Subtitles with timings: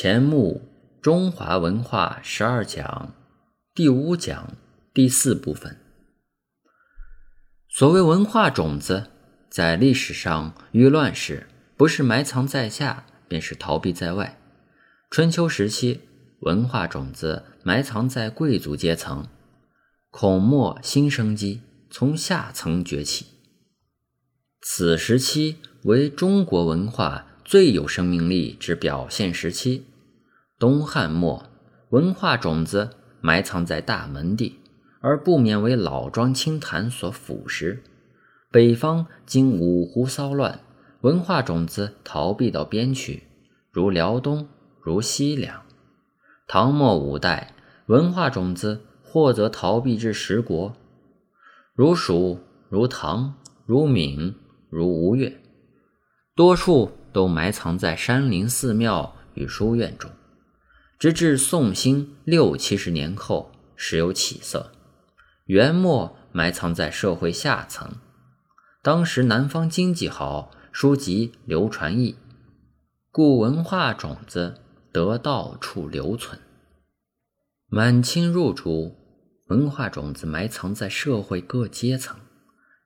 [0.00, 0.62] 前目
[1.02, 3.16] 中华文化十二讲
[3.74, 4.56] 第五讲
[4.94, 5.76] 第四部分。
[7.68, 9.08] 所谓文化种子，
[9.50, 14.38] 在历史上遇乱时，不是埋藏在下，便是逃避在外。
[15.10, 16.02] 春秋时期，
[16.42, 19.26] 文化种子埋藏在贵族阶层，
[20.10, 23.26] 孔墨新生机，从下层崛起。
[24.60, 29.86] 此时期为中国文化最有生命力之表现时期。
[30.58, 31.44] 东汉末，
[31.90, 32.90] 文化种子
[33.20, 34.58] 埋藏在大门第，
[35.00, 37.78] 而不免为老庄清谈所腐蚀。
[38.50, 40.60] 北方经五胡骚乱，
[41.02, 43.22] 文化种子逃避到边区，
[43.70, 44.48] 如辽东，
[44.80, 45.62] 如西凉。
[46.48, 47.54] 唐末五代，
[47.86, 50.74] 文化种子或则逃避至十国，
[51.74, 54.34] 如蜀，如唐，如闽。
[54.70, 55.40] 如吴越，
[56.34, 60.10] 多数都埋藏在山林寺庙与书院中，
[60.98, 64.72] 直至宋兴六七十年后时有起色。
[65.44, 67.98] 元末埋藏在社会下层，
[68.82, 72.16] 当时南方经济好，书籍流传易，
[73.12, 74.56] 故文化种子
[74.92, 76.40] 得到处留存。
[77.68, 78.96] 满清入主，
[79.46, 82.18] 文化种子埋藏在社会各阶层，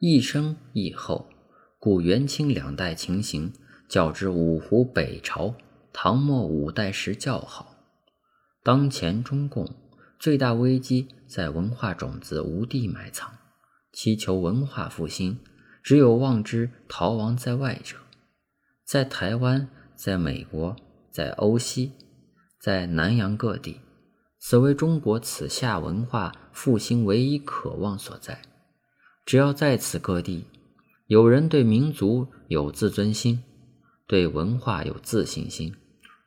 [0.00, 1.30] 一生一后。
[1.78, 3.52] 故元清两代情形
[3.88, 5.54] 较之五胡北朝、
[5.92, 7.71] 唐末五代时较好。
[8.62, 9.68] 当前中共
[10.18, 13.30] 最大危机在文化种子无地埋藏，
[13.92, 15.38] 祈求文化复兴，
[15.82, 17.96] 只有望之逃亡在外者。
[18.84, 20.76] 在台湾、在美国、
[21.10, 21.92] 在欧西、
[22.60, 23.80] 在南洋各地，
[24.38, 28.42] 此为中国此下文化复兴唯一渴望所在。
[29.24, 30.44] 只要在此各地。
[31.08, 33.42] 有人对民族有自尊心，
[34.06, 35.74] 对文化有自信心，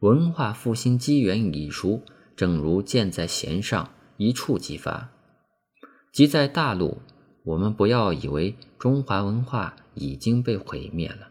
[0.00, 2.02] 文化复兴机缘已熟，
[2.36, 5.10] 正如箭在弦上，一触即发。
[6.12, 6.98] 即在大陆，
[7.44, 11.30] 我们不要以为中华文化已经被毁灭了，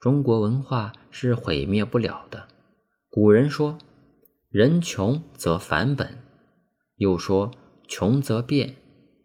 [0.00, 2.48] 中国文化是毁灭不了的。
[3.10, 3.78] 古人说
[4.50, 6.22] ：“人穷则反本”，
[6.96, 7.50] 又说
[7.88, 8.76] ：“穷则变，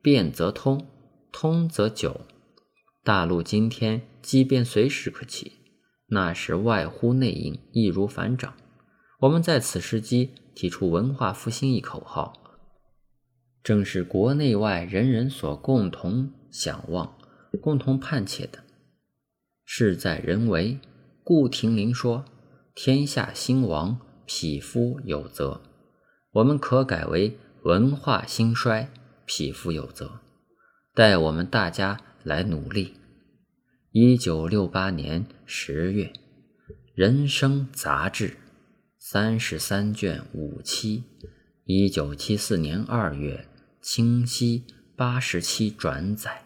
[0.02, 0.88] 变则通，
[1.32, 2.22] 通则久。”
[3.04, 5.52] 大陆今天即便随时可起，
[6.08, 8.54] 那是外乎内应，易如反掌。
[9.20, 12.34] 我们在此时机提出文化复兴一口号，
[13.64, 17.18] 正是国内外人人所共同想望、
[17.62, 18.60] 共同盼切的。
[19.66, 20.80] 事在人为，
[21.24, 22.26] 顾亭林说
[22.76, 25.62] ：“天下兴亡，匹夫有责。”
[26.34, 28.90] 我们可改为文化兴衰，
[29.26, 30.20] 匹夫有责。
[30.94, 32.00] 待我们大家。
[32.24, 32.94] 来努力。
[33.92, 36.06] 一九六八年十月，
[36.96, 38.38] 《人生》杂志
[39.06, 41.04] 三十三卷五期，
[41.66, 43.50] 一九七四年二月，
[43.82, 44.64] 清溪
[44.96, 46.43] 八十七转载。